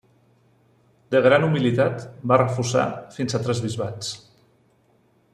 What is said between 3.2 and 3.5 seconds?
a